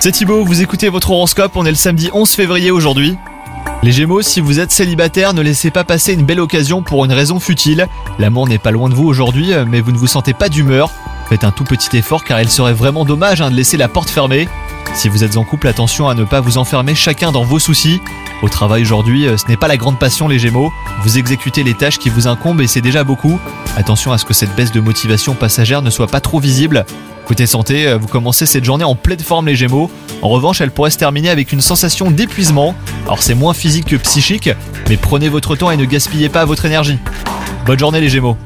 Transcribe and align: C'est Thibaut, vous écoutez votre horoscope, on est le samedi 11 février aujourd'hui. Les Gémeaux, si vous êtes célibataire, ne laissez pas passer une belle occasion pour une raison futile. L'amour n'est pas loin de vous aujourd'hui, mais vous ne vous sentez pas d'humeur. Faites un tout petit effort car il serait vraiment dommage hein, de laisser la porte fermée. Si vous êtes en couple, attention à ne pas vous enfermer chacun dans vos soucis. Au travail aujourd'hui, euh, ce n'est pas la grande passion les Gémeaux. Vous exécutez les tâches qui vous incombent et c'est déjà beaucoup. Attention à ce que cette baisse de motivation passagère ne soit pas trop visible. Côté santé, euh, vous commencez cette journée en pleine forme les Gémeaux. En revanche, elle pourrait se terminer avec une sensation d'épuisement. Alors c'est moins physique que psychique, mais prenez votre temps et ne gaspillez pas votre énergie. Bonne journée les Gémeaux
C'est 0.00 0.10
Thibaut, 0.10 0.44
vous 0.44 0.60
écoutez 0.60 0.88
votre 0.88 1.12
horoscope, 1.12 1.52
on 1.54 1.64
est 1.64 1.70
le 1.70 1.76
samedi 1.76 2.10
11 2.12 2.28
février 2.32 2.72
aujourd'hui. 2.72 3.16
Les 3.84 3.92
Gémeaux, 3.92 4.22
si 4.22 4.40
vous 4.40 4.58
êtes 4.58 4.72
célibataire, 4.72 5.34
ne 5.34 5.40
laissez 5.40 5.70
pas 5.70 5.84
passer 5.84 6.14
une 6.14 6.24
belle 6.24 6.40
occasion 6.40 6.82
pour 6.82 7.04
une 7.04 7.12
raison 7.12 7.38
futile. 7.38 7.86
L'amour 8.18 8.48
n'est 8.48 8.58
pas 8.58 8.72
loin 8.72 8.88
de 8.88 8.94
vous 8.94 9.06
aujourd'hui, 9.06 9.52
mais 9.68 9.80
vous 9.80 9.92
ne 9.92 9.98
vous 9.98 10.08
sentez 10.08 10.34
pas 10.34 10.48
d'humeur. 10.48 10.90
Faites 11.28 11.44
un 11.44 11.52
tout 11.52 11.62
petit 11.62 11.96
effort 11.96 12.24
car 12.24 12.40
il 12.40 12.50
serait 12.50 12.72
vraiment 12.72 13.04
dommage 13.04 13.40
hein, 13.40 13.52
de 13.52 13.54
laisser 13.54 13.76
la 13.76 13.86
porte 13.86 14.10
fermée. 14.10 14.48
Si 14.94 15.08
vous 15.08 15.22
êtes 15.22 15.36
en 15.36 15.44
couple, 15.44 15.68
attention 15.68 16.08
à 16.08 16.14
ne 16.14 16.24
pas 16.24 16.40
vous 16.40 16.58
enfermer 16.58 16.96
chacun 16.96 17.30
dans 17.30 17.44
vos 17.44 17.60
soucis. 17.60 18.00
Au 18.42 18.48
travail 18.48 18.82
aujourd'hui, 18.82 19.26
euh, 19.26 19.36
ce 19.36 19.46
n'est 19.46 19.56
pas 19.56 19.68
la 19.68 19.76
grande 19.76 20.00
passion 20.00 20.26
les 20.26 20.40
Gémeaux. 20.40 20.72
Vous 21.04 21.16
exécutez 21.16 21.62
les 21.62 21.74
tâches 21.74 21.98
qui 21.98 22.10
vous 22.10 22.26
incombent 22.26 22.60
et 22.60 22.66
c'est 22.66 22.80
déjà 22.80 23.04
beaucoup. 23.04 23.38
Attention 23.76 24.10
à 24.10 24.18
ce 24.18 24.24
que 24.24 24.34
cette 24.34 24.54
baisse 24.56 24.72
de 24.72 24.80
motivation 24.80 25.34
passagère 25.34 25.80
ne 25.80 25.90
soit 25.90 26.08
pas 26.08 26.20
trop 26.20 26.40
visible. 26.40 26.84
Côté 27.24 27.46
santé, 27.46 27.86
euh, 27.86 27.98
vous 27.98 28.08
commencez 28.08 28.44
cette 28.44 28.64
journée 28.64 28.82
en 28.82 28.96
pleine 28.96 29.20
forme 29.20 29.46
les 29.46 29.54
Gémeaux. 29.54 29.92
En 30.22 30.28
revanche, 30.28 30.60
elle 30.60 30.72
pourrait 30.72 30.90
se 30.90 30.98
terminer 30.98 31.30
avec 31.30 31.52
une 31.52 31.60
sensation 31.60 32.10
d'épuisement. 32.10 32.74
Alors 33.06 33.22
c'est 33.22 33.36
moins 33.36 33.54
physique 33.54 33.86
que 33.86 33.96
psychique, 33.96 34.50
mais 34.88 34.96
prenez 34.96 35.28
votre 35.28 35.54
temps 35.54 35.70
et 35.70 35.76
ne 35.76 35.84
gaspillez 35.84 36.28
pas 36.28 36.44
votre 36.44 36.64
énergie. 36.64 36.98
Bonne 37.64 37.78
journée 37.78 38.00
les 38.00 38.08
Gémeaux 38.08 38.36